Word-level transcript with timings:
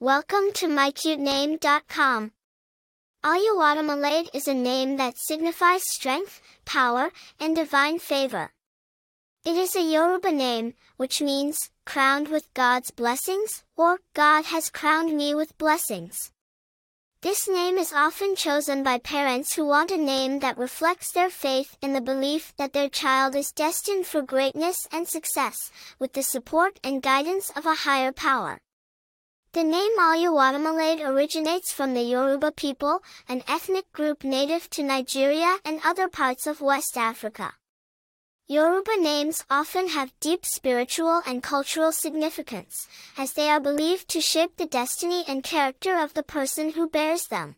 Welcome 0.00 0.52
to 0.54 0.68
mycutename.com. 0.68 2.30
Oluwademilade 3.24 4.28
is 4.32 4.46
a 4.46 4.54
name 4.54 4.96
that 4.96 5.18
signifies 5.18 5.82
strength, 5.90 6.40
power, 6.64 7.10
and 7.40 7.56
divine 7.56 7.98
favor. 7.98 8.52
It 9.44 9.56
is 9.56 9.74
a 9.74 9.82
Yoruba 9.82 10.30
name, 10.30 10.74
which 10.98 11.20
means, 11.20 11.58
crowned 11.84 12.28
with 12.28 12.54
God's 12.54 12.92
blessings, 12.92 13.64
or, 13.76 13.98
God 14.14 14.44
has 14.44 14.70
crowned 14.70 15.16
me 15.16 15.34
with 15.34 15.58
blessings. 15.58 16.30
This 17.22 17.48
name 17.48 17.76
is 17.76 17.92
often 17.92 18.36
chosen 18.36 18.84
by 18.84 18.98
parents 18.98 19.56
who 19.56 19.66
want 19.66 19.90
a 19.90 19.96
name 19.96 20.38
that 20.38 20.58
reflects 20.58 21.10
their 21.10 21.28
faith 21.28 21.76
in 21.82 21.92
the 21.92 22.00
belief 22.00 22.54
that 22.56 22.72
their 22.72 22.88
child 22.88 23.34
is 23.34 23.50
destined 23.50 24.06
for 24.06 24.22
greatness 24.22 24.76
and 24.92 25.08
success, 25.08 25.72
with 25.98 26.12
the 26.12 26.22
support 26.22 26.78
and 26.84 27.02
guidance 27.02 27.50
of 27.56 27.66
a 27.66 27.74
higher 27.74 28.12
power. 28.12 28.60
The 29.52 29.64
name 29.64 29.96
Oluwademilade 29.98 31.00
originates 31.00 31.72
from 31.72 31.94
the 31.94 32.02
Yoruba 32.02 32.52
people, 32.52 33.02
an 33.26 33.42
ethnic 33.48 33.90
group 33.92 34.22
native 34.22 34.68
to 34.70 34.82
Nigeria 34.82 35.56
and 35.64 35.80
other 35.82 36.06
parts 36.06 36.46
of 36.46 36.60
West 36.60 36.98
Africa. 36.98 37.54
Yoruba 38.46 38.98
names 38.98 39.44
often 39.48 39.88
have 39.88 40.12
deep 40.20 40.44
spiritual 40.44 41.22
and 41.26 41.42
cultural 41.42 41.92
significance, 41.92 42.88
as 43.16 43.32
they 43.32 43.48
are 43.48 43.58
believed 43.58 44.08
to 44.08 44.20
shape 44.20 44.56
the 44.58 44.66
destiny 44.66 45.24
and 45.26 45.42
character 45.42 45.96
of 45.96 46.12
the 46.12 46.22
person 46.22 46.72
who 46.72 46.86
bears 46.86 47.28
them. 47.28 47.56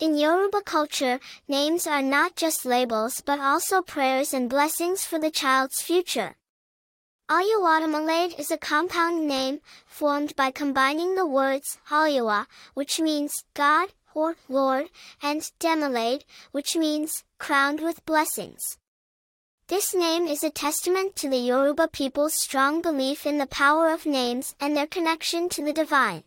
In 0.00 0.16
Yoruba 0.16 0.62
culture, 0.62 1.20
names 1.46 1.86
are 1.86 2.02
not 2.02 2.34
just 2.34 2.64
labels 2.64 3.20
but 3.20 3.38
also 3.38 3.82
prayers 3.82 4.34
and 4.34 4.50
blessings 4.50 5.04
for 5.04 5.20
the 5.20 5.30
child's 5.30 5.80
future. 5.80 6.36
Oluwademilade 7.28 8.38
is 8.38 8.50
a 8.50 8.56
compound 8.56 9.28
name, 9.28 9.60
formed 9.84 10.34
by 10.34 10.50
combining 10.50 11.14
the 11.14 11.26
words 11.26 11.76
Oluwa, 11.90 12.46
which 12.72 12.98
means 13.00 13.44
God, 13.52 13.90
or 14.14 14.36
Lord, 14.48 14.88
and 15.22 15.42
Demilade, 15.60 16.24
which 16.52 16.74
means 16.74 17.24
crowned 17.36 17.80
with 17.82 18.06
blessings. 18.06 18.78
This 19.66 19.94
name 19.94 20.26
is 20.26 20.42
a 20.42 20.48
testament 20.48 21.16
to 21.16 21.28
the 21.28 21.36
Yoruba 21.36 21.88
people's 21.88 22.32
strong 22.32 22.80
belief 22.80 23.26
in 23.26 23.36
the 23.36 23.46
power 23.46 23.90
of 23.90 24.06
names 24.06 24.54
and 24.58 24.74
their 24.74 24.86
connection 24.86 25.50
to 25.50 25.62
the 25.62 25.74
divine. 25.74 26.24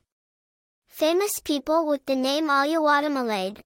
Famous 0.88 1.40
people 1.40 1.88
with 1.88 2.06
the 2.06 2.16
name 2.16 2.48
Oluwademilade 2.48 3.62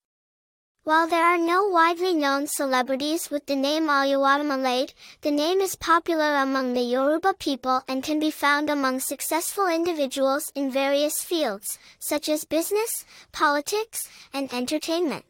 while 0.86 1.08
there 1.08 1.26
are 1.26 1.38
no 1.40 1.68
widely 1.68 2.14
known 2.14 2.46
celebrities 2.46 3.32
with 3.32 3.44
the 3.48 3.56
name 3.56 3.88
Oluwademilade, 3.88 4.94
the 5.22 5.32
name 5.32 5.60
is 5.60 5.76
popular 5.76 6.36
among 6.36 6.74
the 6.74 6.82
Yoruba 6.82 7.34
people 7.40 7.82
and 7.88 8.04
can 8.04 8.20
be 8.20 8.30
found 8.30 8.70
among 8.70 9.00
successful 9.00 9.66
individuals 9.68 10.52
in 10.54 10.70
various 10.70 11.24
fields, 11.24 11.80
such 11.98 12.30
as 12.30 12.46
business, 12.46 13.04
politics, 13.32 14.08
and 14.32 14.54
entertainment. 14.54 15.26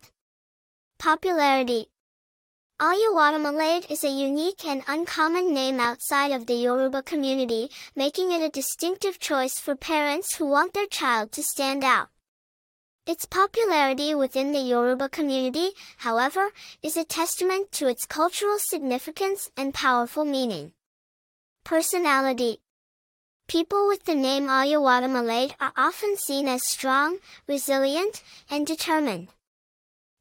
Popularity 0.99 1.87
Oluwademilade 2.81 3.89
is 3.89 4.03
a 4.03 4.09
unique 4.09 4.65
and 4.65 4.83
uncommon 4.89 5.53
name 5.53 5.79
outside 5.79 6.33
of 6.33 6.47
the 6.47 6.55
Yoruba 6.55 7.01
community, 7.01 7.71
making 7.95 8.33
it 8.33 8.41
a 8.41 8.49
distinctive 8.49 9.19
choice 9.19 9.57
for 9.57 9.77
parents 9.77 10.35
who 10.35 10.45
want 10.45 10.73
their 10.73 10.87
child 10.87 11.31
to 11.31 11.41
stand 11.41 11.85
out. 11.85 12.09
Its 13.07 13.25
popularity 13.25 14.15
within 14.15 14.51
the 14.51 14.59
Yoruba 14.59 15.07
community, 15.09 15.73
however, 15.97 16.49
is 16.81 16.97
a 16.97 17.03
testament 17.03 17.71
to 17.71 17.87
its 17.87 18.03
cultural 18.07 18.57
significance 18.57 19.51
and 19.55 19.75
powerful 19.75 20.25
meaning. 20.25 20.73
Personality 21.63 22.61
People 23.47 23.87
with 23.87 24.05
the 24.05 24.15
name 24.15 24.47
Oluwademilade 24.47 25.53
are 25.59 25.71
often 25.77 26.17
seen 26.17 26.47
as 26.47 26.65
strong, 26.67 27.19
resilient, 27.47 28.23
and 28.49 28.65
determined. 28.65 29.27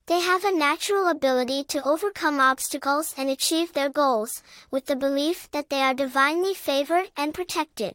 They 0.05 0.21
have 0.21 0.45
a 0.45 0.53
natural 0.55 1.09
ability 1.09 1.65
to 1.65 1.89
overcome 1.89 2.39
obstacles 2.39 3.15
and 3.17 3.31
achieve 3.31 3.73
their 3.73 3.89
goals, 3.89 4.43
with 4.71 4.85
the 4.85 4.97
belief 4.97 5.51
that 5.53 5.71
they 5.71 5.81
are 5.81 5.95
divinely 5.95 6.53
favored 6.53 7.11
and 7.17 7.33
protected. 7.33 7.95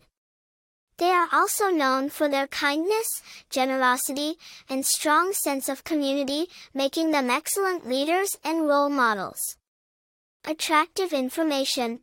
They 1.00 1.12
are 1.12 1.30
also 1.32 1.70
known 1.70 2.10
for 2.10 2.28
their 2.28 2.48
kindness, 2.48 3.22
generosity, 3.50 4.38
and 4.68 4.86
strong 4.86 5.32
sense 5.32 5.70
of 5.70 5.86
community, 5.86 6.50
making 6.74 7.12
them 7.12 7.30
excellent 7.30 7.88
leaders 7.88 8.38
and 8.44 8.68
role 8.68 8.90
models. 8.90 9.40
Attractive 10.44 11.14
information. 11.14 12.02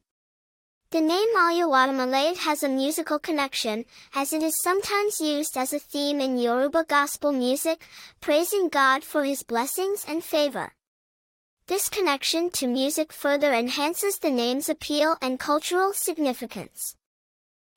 The 0.93 1.03
name 1.03 1.29
Oluwademilade 1.37 2.39
has 2.39 2.62
a 2.62 2.71
musical 2.71 3.19
connection, 3.19 3.84
as 4.15 4.33
it 4.33 4.43
is 4.43 4.62
sometimes 4.62 5.21
used 5.21 5.59
as 5.59 5.75
a 5.75 5.78
theme 5.78 6.19
in 6.19 6.39
Yoruba 6.39 6.87
gospel 6.89 7.33
music, 7.33 7.87
praising 8.23 8.71
God 8.71 9.05
for 9.05 9.25
his 9.25 9.43
blessings 9.43 10.07
and 10.09 10.25
favor. 10.25 10.73
This 11.67 11.91
connection 11.91 12.49
to 12.53 12.67
music 12.67 13.13
further 13.13 13.53
enhances 13.53 14.19
the 14.19 14.31
name's 14.31 14.71
appeal 14.71 15.19
and 15.21 15.39
cultural 15.39 15.93
significance. 15.93 16.97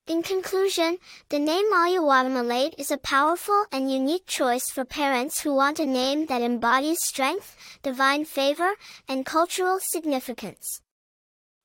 In 0.09 0.23
conclusion, 0.23 0.97
the 1.29 1.37
name 1.37 1.71
Oluwademilade 1.71 2.73
is 2.79 2.89
a 2.89 2.97
powerful 2.97 3.65
and 3.71 3.91
unique 3.91 4.25
choice 4.25 4.71
for 4.71 4.83
parents 4.83 5.41
who 5.41 5.53
want 5.53 5.77
a 5.77 5.85
name 5.85 6.25
that 6.25 6.41
embodies 6.41 6.97
strength, 7.05 7.55
divine 7.83 8.25
favor, 8.25 8.71
and 9.07 9.23
cultural 9.23 9.77
significance. 9.79 10.81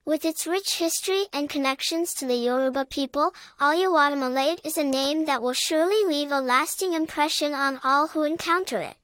With 0.05 0.27
its 0.27 0.47
rich 0.47 0.75
history 0.77 1.25
and 1.33 1.49
connections 1.49 2.13
to 2.17 2.27
the 2.27 2.35
Yoruba 2.35 2.85
people, 2.85 3.33
Oluwademilade 3.63 4.61
is 4.63 4.77
a 4.77 4.85
name 4.85 5.25
that 5.25 5.41
will 5.41 5.55
surely 5.55 6.05
leave 6.05 6.31
a 6.31 6.43
lasting 6.43 6.93
impression 6.93 7.55
on 7.55 7.81
all 7.83 8.09
who 8.09 8.25
encounter 8.25 8.79
it. 8.79 8.99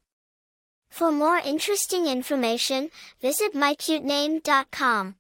For 0.91 1.11
more 1.11 1.39
interesting 1.39 2.07
information, 2.07 2.91
visit 3.23 3.55
mycutename.com. 3.55 5.15